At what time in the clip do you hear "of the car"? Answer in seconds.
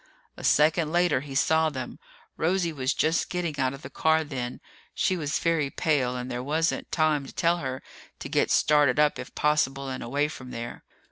3.75-4.23